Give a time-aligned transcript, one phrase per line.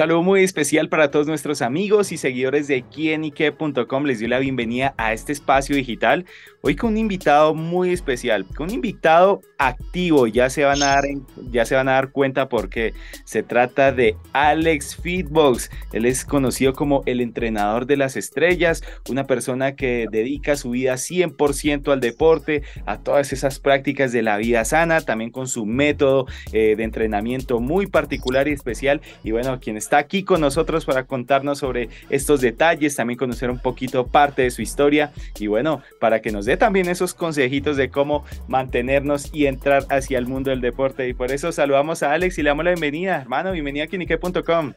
[0.00, 4.04] saludo muy especial para todos nuestros amigos y seguidores de quienique.com.
[4.04, 6.24] Les doy la bienvenida a este espacio digital.
[6.62, 10.26] Hoy con un invitado muy especial, con un invitado activo.
[10.26, 11.04] Ya se van a dar,
[11.50, 12.94] ya se van a dar cuenta porque
[13.24, 15.70] se trata de Alex Feedbox.
[15.92, 20.94] Él es conocido como el entrenador de las estrellas, una persona que dedica su vida
[20.94, 26.26] 100% al deporte, a todas esas prácticas de la vida sana, también con su método
[26.52, 29.02] eh, de entrenamiento muy particular y especial.
[29.24, 33.58] Y bueno, quien está aquí con nosotros para contarnos sobre estos detalles, también conocer un
[33.58, 37.90] poquito parte de su historia y bueno, para que nos dé también esos consejitos de
[37.90, 41.08] cómo mantenernos y entrar hacia el mundo del deporte.
[41.08, 44.72] Y por eso saludamos a Alex y le damos la bienvenida, hermano, bienvenida a Kinique.com.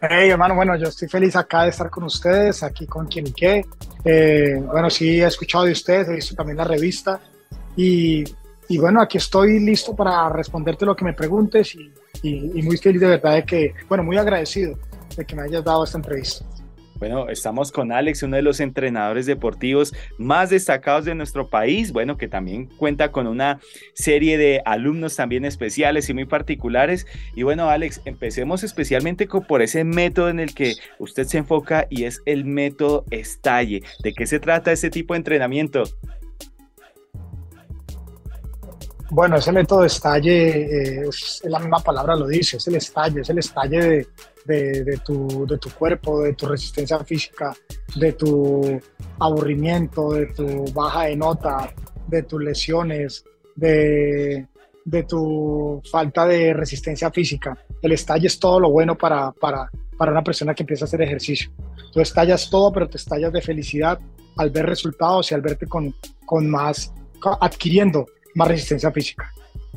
[0.00, 3.64] Hey, hermano, bueno, yo estoy feliz acá de estar con ustedes, aquí con Kinique.
[4.04, 7.20] Eh, bueno, sí, he escuchado de ustedes, he visto también la revista
[7.76, 8.24] y
[8.68, 13.00] y bueno, aquí estoy listo para responderte lo que me preguntes y, y, muy feliz
[13.00, 14.78] de verdad de que, bueno, muy agradecido
[15.16, 16.44] de que me hayas dado esta entrevista.
[16.98, 22.16] Bueno, estamos con Alex, uno de los entrenadores deportivos más destacados de nuestro país, bueno,
[22.16, 23.60] que también cuenta con una
[23.92, 27.06] serie de alumnos también especiales y muy particulares.
[27.34, 32.04] Y bueno, Alex, empecemos especialmente por ese método en el que usted se enfoca y
[32.04, 33.82] es el método estalle.
[34.02, 35.84] ¿De qué se trata ese tipo de entrenamiento?
[39.10, 43.20] Bueno, ese método de estalle, eh, es la misma palabra lo dice, es el estalle,
[43.20, 44.06] es el estalle
[44.44, 47.54] de, tu, de tu cuerpo, de tu resistencia física,
[47.94, 48.80] de tu
[49.20, 51.72] aburrimiento, de tu baja de nota,
[52.08, 54.46] de tus lesiones, de,
[55.08, 57.56] tu falta de resistencia física.
[57.82, 61.02] El estalle es todo lo bueno para, para, para una persona que empieza a hacer
[61.02, 61.52] ejercicio.
[61.92, 64.00] Tú estallas todo, pero te estallas de felicidad
[64.36, 66.92] al ver resultados y al verte con, con más,
[67.40, 69.32] adquiriendo más resistencia física.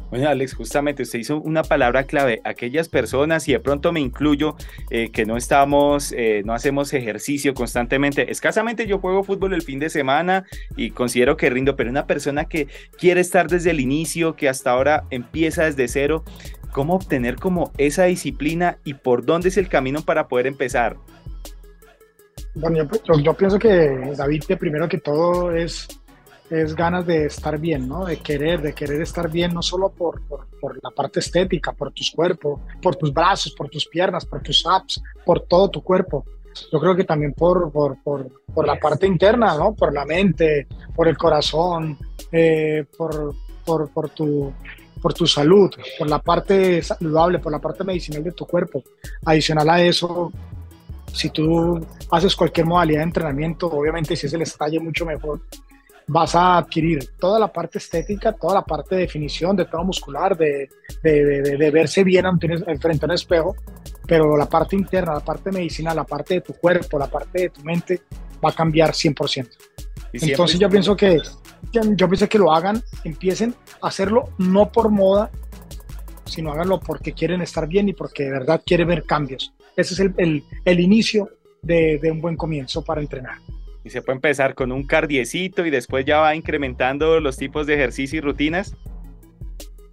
[0.09, 2.41] Bueno, Alex, justamente usted hizo una palabra clave.
[2.43, 4.55] Aquellas personas, y de pronto me incluyo,
[4.89, 8.31] eh, que no estamos, eh, no hacemos ejercicio constantemente.
[8.31, 12.45] Escasamente yo juego fútbol el fin de semana y considero que rindo, pero una persona
[12.45, 16.23] que quiere estar desde el inicio, que hasta ahora empieza desde cero,
[16.71, 20.97] ¿cómo obtener como esa disciplina y por dónde es el camino para poder empezar?
[22.55, 25.87] Bueno, yo, yo pienso que David, primero que todo es
[26.49, 28.05] es ganas de estar bien, ¿no?
[28.05, 32.11] De querer, de querer estar bien, no solo por, por, la parte estética, por tus
[32.11, 36.25] cuerpos, por tus brazos, por tus piernas, por tus abs, por todo tu cuerpo.
[36.71, 39.73] Yo creo que también por, por, por la parte interna, ¿no?
[39.73, 41.97] Por la mente, por el corazón,
[42.31, 44.51] eh, por, por, tu,
[45.01, 48.83] por tu salud, por la parte saludable, por la parte medicinal de tu cuerpo.
[49.25, 50.31] Adicional a eso,
[51.13, 51.79] si tú
[52.11, 55.41] haces cualquier modalidad de entrenamiento, obviamente si es el estalle mucho mejor,
[56.09, 60.35] vas a adquirir toda la parte estética, toda la parte de definición, de tono muscular,
[60.35, 60.67] de,
[61.03, 63.55] de, verse bien frente a un espejo,
[64.07, 67.49] pero la parte interna, la parte medicinal, la parte de tu cuerpo, la parte de
[67.49, 68.01] tu mente
[68.43, 69.47] va a cambiar 100%.
[70.13, 71.19] Entonces yo pienso que
[71.71, 75.29] yo pienso que lo hagan, empiecen a hacerlo no por moda,
[76.25, 79.53] sino háganlo porque quieren estar bien y porque de verdad quieren ver cambios.
[79.75, 81.29] Ese es el, el, el inicio
[81.61, 83.37] de, de un buen comienzo para entrenar
[83.83, 87.75] y se puede empezar con un cardiecito y después ya va incrementando los tipos de
[87.75, 88.75] ejercicio y rutinas?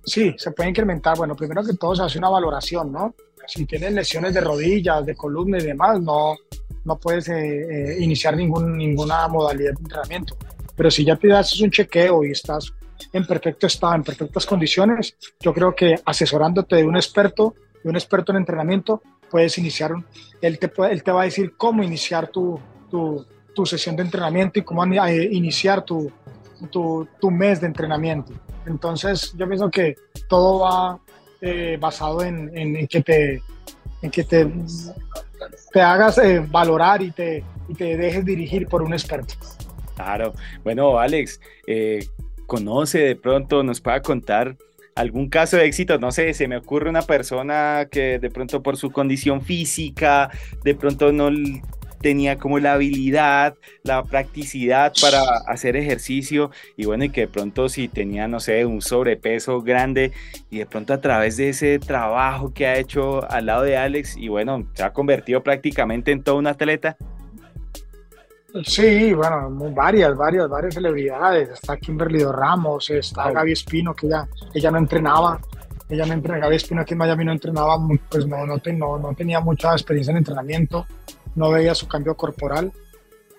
[0.04, 1.16] Sí, se puede incrementar.
[1.16, 3.14] Bueno, primero que todo se hace una valoración, ¿no?
[3.47, 6.36] Si tienes lesiones de rodillas, de columna y demás, no,
[6.84, 10.36] no puedes eh, eh, iniciar ningún, ninguna modalidad de entrenamiento.
[10.76, 12.72] Pero si ya te haces un chequeo y estás
[13.12, 17.97] en perfecto estado, en perfectas condiciones, yo creo que asesorándote de un experto, de un
[17.97, 19.92] experto en entrenamiento, puedes iniciar,
[20.41, 22.60] él te, él te va a decir cómo iniciar tu,
[22.91, 23.26] tu,
[23.56, 26.12] tu sesión de entrenamiento y cómo eh, iniciar tu,
[26.71, 28.34] tu, tu, mes de entrenamiento.
[28.67, 29.97] Entonces, yo pienso que
[30.28, 31.00] todo va
[31.41, 33.43] eh, basado en, en, que te,
[34.03, 34.47] en que te,
[35.72, 37.42] te hagas eh, valorar y te,
[37.78, 39.34] te dejes dirigir por un experto.
[39.95, 40.34] Claro.
[40.63, 41.41] Bueno, Alex,
[42.47, 44.54] conoce de pronto, nos pueda contar
[44.95, 48.77] algún caso de éxito, no sé, se me ocurre una persona que de pronto por
[48.78, 50.30] su condición física,
[50.65, 51.30] de pronto no
[52.01, 57.69] tenía como la habilidad, la practicidad para hacer ejercicio y bueno, y que de pronto
[57.69, 60.13] si tenía, no sé, un sobrepeso grande
[60.51, 64.16] y de pronto a través de ese trabajo que ha hecho al lado de Alex
[64.16, 66.97] y bueno, se ha convertido prácticamente en todo un atleta.
[68.65, 71.51] Sí, bueno, varias, varias, varias celebridades.
[71.51, 75.39] Está Kimberly Ramos, está Gaby Espino, que ella, ella no entrenaba.
[75.89, 77.77] Ella no entrenaba, Gaby Espino aquí en Miami no entrenaba,
[78.10, 80.87] pues no, no, no, no tenía mucha experiencia en entrenamiento
[81.36, 82.72] no veía su cambio corporal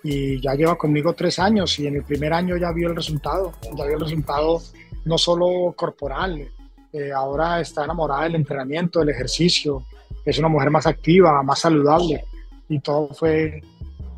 [0.02, 3.52] y ya lleva conmigo tres años y en el primer año ya vio el resultado,
[3.76, 4.62] ya vio el resultado
[5.04, 6.48] no solo corporal,
[6.90, 9.84] Eh, ahora está enamorada del entrenamiento, del ejercicio.
[10.24, 12.24] Es una mujer más activa, más saludable.
[12.68, 13.60] Y todo fue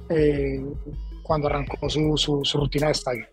[0.09, 0.65] eh,
[1.23, 3.27] cuando arrancó su, su, su rutina de estadio.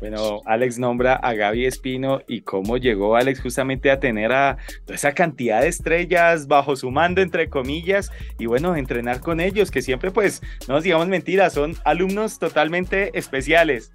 [0.00, 4.94] Bueno, Alex nombra a Gaby Espino y cómo llegó Alex justamente a tener a toda
[4.94, 9.82] esa cantidad de estrellas bajo su mando, entre comillas, y bueno, entrenar con ellos, que
[9.82, 13.90] siempre pues, no nos digamos mentiras, son alumnos totalmente especiales.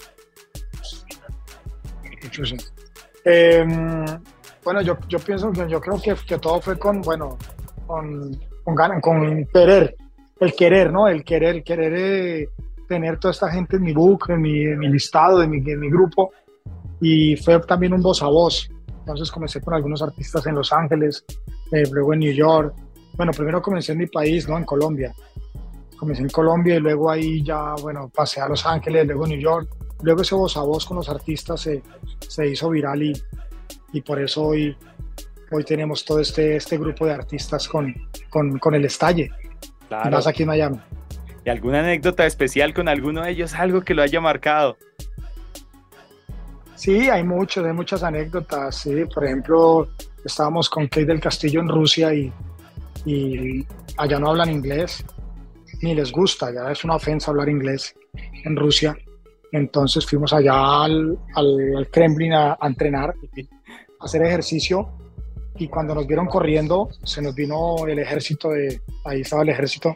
[3.26, 4.06] Em,
[4.64, 7.38] bueno, yo, yo pienso yo creo que, que todo fue con, bueno,
[7.88, 9.96] con, con, con querer,
[10.40, 11.08] el querer, ¿no?
[11.08, 12.50] El querer, querer eh,
[12.94, 15.80] tener toda esta gente en mi book, en mi, en mi listado, en mi, en
[15.80, 16.32] mi, grupo.
[17.02, 18.70] Y fue también un voz a voz.
[19.00, 21.26] Entonces comencé con algunos artistas en Los Ángeles,
[21.72, 22.76] eh, luego en New York.
[23.16, 24.58] Bueno, primero comencé en mi país, ¿no?
[24.58, 25.12] En Colombia.
[25.98, 29.68] Comencé en Colombia y luego ahí ya, bueno, pasé a Los Ángeles, luego New York.
[30.04, 31.82] Luego ese voz a voz con los artistas se,
[32.20, 33.14] se hizo viral y,
[33.94, 34.76] y por eso hoy,
[35.52, 37.94] hoy tenemos todo este, este grupo de artistas con,
[38.30, 39.32] con, con el estalle.
[39.88, 40.12] Claro.
[40.12, 40.80] Más aquí en Miami.
[41.46, 43.54] ¿Y alguna anécdota especial con alguno de ellos?
[43.54, 44.78] Algo que lo haya marcado.
[46.76, 48.76] Sí, hay muchos, hay muchas anécdotas.
[48.76, 49.06] Sí.
[49.14, 49.90] Por ejemplo,
[50.24, 52.32] estábamos con Kate del Castillo en Rusia y,
[53.98, 55.06] allá no hablan inglés,
[55.82, 57.94] ni les gusta, ya es una ofensa hablar inglés
[58.46, 58.96] en Rusia.
[59.52, 63.14] Entonces fuimos allá al, al, Kremlin a, a, entrenar,
[64.00, 64.90] a hacer ejercicio
[65.58, 69.96] y cuando nos vieron corriendo se nos vino el ejército de, ahí estaba el ejército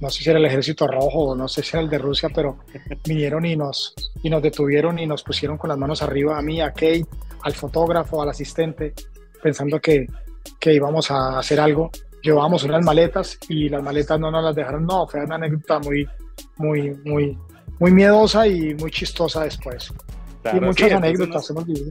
[0.00, 2.28] no sé si era el ejército rojo o no sé si era el de Rusia,
[2.34, 2.58] pero
[3.04, 6.60] vinieron y nos, y nos detuvieron y nos pusieron con las manos arriba a mí,
[6.60, 7.06] a Kate,
[7.42, 8.94] al fotógrafo, al asistente,
[9.42, 10.06] pensando que,
[10.58, 11.90] que íbamos a hacer algo.
[12.22, 14.86] Llevábamos unas maletas y las maletas no nos las dejaron.
[14.86, 16.08] No, fue una anécdota muy,
[16.56, 17.38] muy, muy,
[17.78, 19.92] muy miedosa y muy chistosa después.
[20.42, 21.90] Claro, y muchas sí, anécdotas uno, hemos vivido.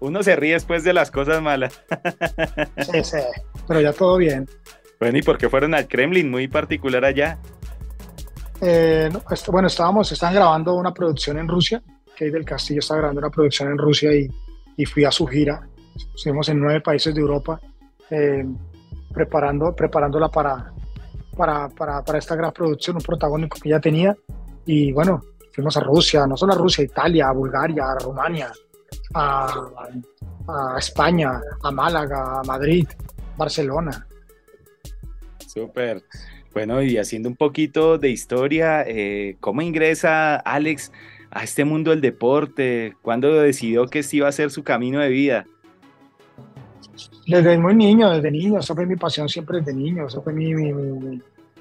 [0.00, 1.80] Uno se ríe después de las cosas malas.
[2.90, 3.18] Sí, sí,
[3.68, 4.48] pero ya todo bien.
[5.02, 6.30] Bueno, ¿y por qué fueron al Kremlin?
[6.30, 7.36] Muy particular allá.
[8.60, 9.10] Eh,
[9.48, 11.82] bueno, estábamos, estaban grabando una producción en Rusia.
[12.12, 14.28] Kate del Castillo estaba grabando una producción en Rusia y,
[14.76, 15.66] y fui a su gira.
[16.14, 17.60] Estuvimos en nueve países de Europa
[18.10, 18.46] eh,
[19.12, 20.72] preparando, preparándola para,
[21.36, 24.16] para, para, para, esta gran producción, un protagónico que ya tenía.
[24.66, 25.20] Y bueno,
[25.52, 28.52] fuimos a Rusia, no solo a Rusia, Italia, a Bulgaria, a Rumania,
[29.14, 29.52] a,
[30.46, 32.86] a España, a Málaga, a Madrid,
[33.36, 34.06] Barcelona.
[35.52, 36.02] Súper.
[36.54, 40.92] Bueno, y haciendo un poquito de historia, eh, ¿cómo ingresa Alex
[41.30, 42.94] a este mundo del deporte?
[43.02, 45.46] ¿Cuándo decidió que este iba a ser su camino de vida?
[47.26, 50.52] Desde muy niño, desde niño, eso fue mi pasión siempre desde niño, eso fue mi,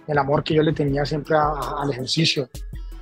[0.08, 2.50] el amor que yo le tenía siempre al ejercicio.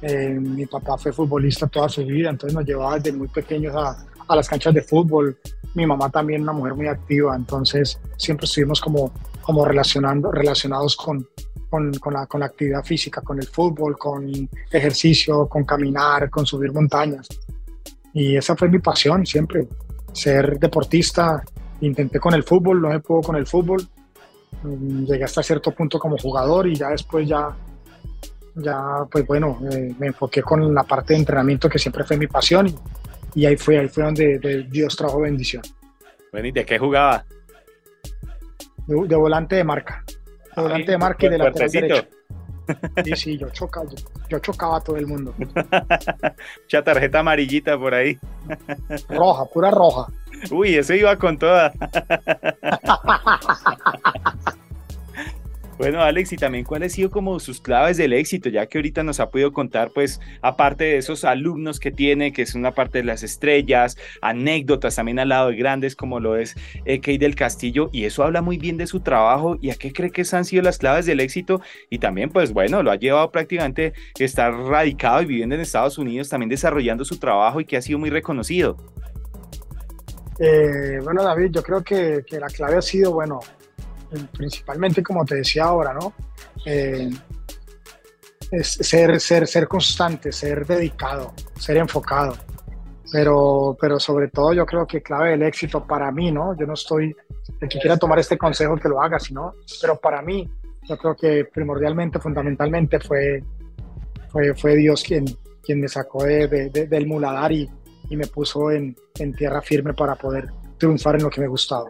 [0.01, 4.05] Eh, mi papá fue futbolista toda su vida, entonces nos llevaba desde muy pequeños a,
[4.27, 5.37] a las canchas de fútbol.
[5.75, 11.27] Mi mamá también una mujer muy activa, entonces siempre estuvimos como como relacionando, relacionados con,
[11.69, 16.45] con, con, la, con, la, actividad física, con el fútbol, con ejercicio, con caminar, con
[16.45, 17.27] subir montañas.
[18.13, 19.67] Y esa fue mi pasión siempre,
[20.13, 21.43] ser deportista.
[21.81, 23.87] Intenté con el fútbol, no me pudo con el fútbol.
[24.63, 27.55] Mm, llegué hasta cierto punto como jugador y ya después ya,
[28.55, 32.27] ya pues bueno, eh, me enfoqué con la parte de entrenamiento que siempre fue mi
[32.27, 32.75] pasión y,
[33.35, 35.61] y ahí fue, ahí fue donde de Dios trajo bendición.
[36.31, 37.25] Bueno, ¿y de qué jugaba?
[38.89, 40.03] De, de volante de marca.
[40.55, 42.07] De volante Ay, de marca y de lateral derecho.
[43.03, 43.95] Sí, sí, yo chocaba, yo,
[44.29, 45.33] yo, chocaba a todo el mundo.
[46.61, 48.19] Mucha tarjeta amarillita por ahí.
[49.09, 50.07] Roja, pura roja.
[50.51, 51.73] Uy, eso iba con toda.
[55.79, 59.01] Bueno, Alex, y también cuáles han sido como sus claves del éxito, ya que ahorita
[59.01, 62.97] nos ha podido contar, pues, aparte de esos alumnos que tiene, que es una parte
[62.97, 67.35] de las estrellas, anécdotas también al lado de grandes, como lo es eh, Kate del
[67.35, 70.43] Castillo, y eso habla muy bien de su trabajo, y a qué cree que han
[70.43, 75.21] sido las claves del éxito, y también, pues, bueno, lo ha llevado prácticamente estar radicado
[75.21, 78.75] y viviendo en Estados Unidos, también desarrollando su trabajo y que ha sido muy reconocido.
[80.41, 83.39] Eh, bueno, David, yo creo que la clave ha sido, bueno,
[84.31, 86.13] principalmente como te decía ahora, ¿no?
[86.65, 87.09] Eh,
[88.51, 92.35] es ser, ser, ser constante, ser dedicado, ser enfocado.
[93.11, 96.55] Pero, pero sobre todo yo creo que clave del éxito para mí, ¿no?
[96.55, 97.15] Yo no estoy,
[97.59, 100.47] el que quiera tomar este consejo que lo haga, sino, pero para mí,
[100.87, 103.43] yo creo que primordialmente, fundamentalmente fue,
[104.29, 105.25] fue, fue Dios quien,
[105.63, 107.67] quien me sacó de, de, de, del muladar y,
[108.09, 110.47] y me puso en, en tierra firme para poder
[110.77, 111.89] triunfar en lo que me gustaba.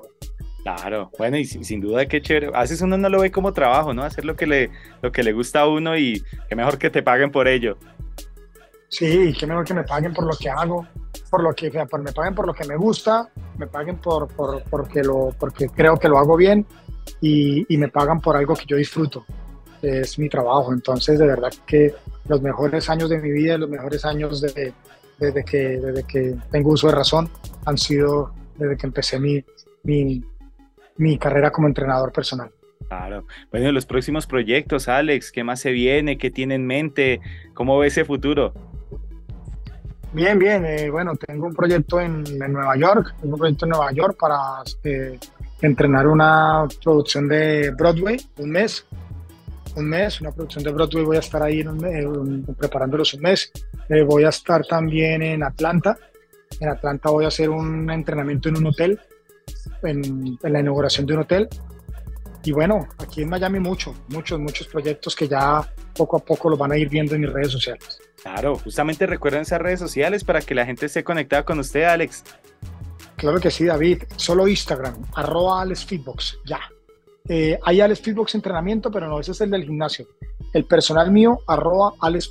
[0.63, 2.51] Claro, bueno, y sin, duda qué chévere.
[2.53, 4.03] A veces uno no lo ve como trabajo, ¿no?
[4.03, 4.69] Hacer lo que le,
[5.01, 7.77] lo que le gusta a uno y qué mejor que te paguen por ello.
[8.89, 10.85] Sí, qué mejor que me paguen por lo que hago.
[11.29, 15.03] por lo que, me paguen por lo que me gusta, me paguen por, por porque,
[15.03, 16.65] lo, porque creo que lo hago bien
[17.21, 19.25] y, y, me pagan por algo que yo disfruto.
[19.81, 20.73] Es mi trabajo.
[20.73, 21.93] Entonces, de verdad que
[22.27, 24.73] los mejores años de mi vida, los mejores años de,
[25.19, 27.29] desde, que, desde que tengo uso de razón,
[27.65, 29.43] han sido desde que empecé mi,
[29.83, 30.23] mi,
[30.99, 32.51] mi carrera como entrenador personal.
[32.87, 33.25] Claro.
[33.51, 36.17] Bueno, los próximos proyectos, Alex, ¿qué más se viene?
[36.17, 37.21] ¿Qué tiene en mente?
[37.53, 38.53] ¿Cómo ve ese futuro?
[40.11, 40.65] Bien, bien.
[40.65, 44.37] Eh, bueno, tengo un proyecto en, Nueva York, tengo un proyecto en Nueva York para
[44.83, 45.19] eh,
[45.61, 48.85] entrenar una producción de Broadway, un mes.
[49.75, 51.63] Un mes, una producción de Broadway, voy a estar ahí
[52.57, 53.51] preparándolos un mes.
[53.87, 55.95] Eh, voy a estar también en Atlanta.
[56.59, 58.99] En Atlanta voy a hacer un entrenamiento en un hotel,
[59.83, 61.47] en, en la inauguración de un hotel.
[62.43, 65.61] Y bueno, aquí en Miami mucho, muchos, muchos proyectos que ya
[65.95, 67.99] poco a poco los van a ir viendo en mis redes sociales.
[68.21, 72.23] Claro, justamente recuerden esas redes sociales para que la gente esté conectada con usted, Alex.
[73.15, 74.03] Claro que sí, David.
[74.15, 75.87] Solo Instagram, arroba Alex
[76.45, 76.59] ya.
[77.27, 80.07] Eh, hay Alex Feedbox entrenamiento, pero no, ese es el del gimnasio.
[80.53, 82.29] El personal mío, arroba Alex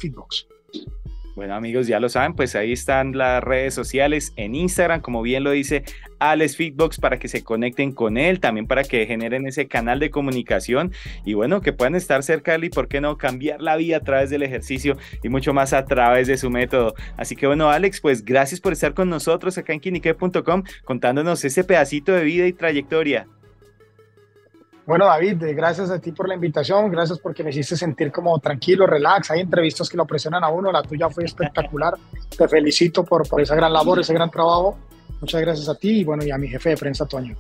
[1.38, 5.45] bueno amigos, ya lo saben, pues ahí están las redes sociales en Instagram, como bien
[5.45, 5.85] lo dice
[6.18, 10.11] Alex Feedbox, para que se conecten con él, también para que generen ese canal de
[10.11, 10.90] comunicación
[11.25, 13.99] y bueno, que puedan estar cerca de él y por qué no cambiar la vida
[13.99, 16.95] a través del ejercicio y mucho más a través de su método.
[17.16, 21.62] Así que bueno, Alex, pues gracias por estar con nosotros acá en kinique.com contándonos ese
[21.62, 23.28] pedacito de vida y trayectoria.
[24.88, 28.38] Bueno, David, eh, gracias a ti por la invitación, gracias porque me hiciste sentir como
[28.38, 29.30] tranquilo, relax.
[29.30, 31.92] Hay entrevistas que lo presionan a uno, la tuya fue espectacular.
[32.35, 34.78] Te felicito por, por esa gran labor, ese gran trabajo.
[35.21, 37.37] Muchas gracias a ti y bueno, y a mi jefe de prensa, Toño.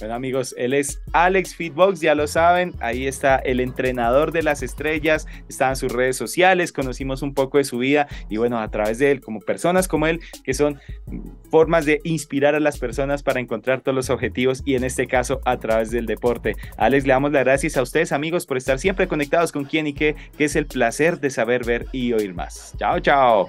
[0.00, 4.62] Bueno amigos, él es Alex Feedbox, ya lo saben, ahí está el entrenador de las
[4.62, 8.70] estrellas, está en sus redes sociales, conocimos un poco de su vida y bueno, a
[8.70, 10.80] través de él, como personas como él, que son
[11.50, 15.40] formas de inspirar a las personas para encontrar todos los objetivos y en este caso
[15.44, 16.56] a través del deporte.
[16.78, 19.92] Alex, le damos las gracias a ustedes amigos por estar siempre conectados con quién y
[19.92, 22.74] qué, que es el placer de saber ver y oír más.
[22.78, 23.46] Chao, chao.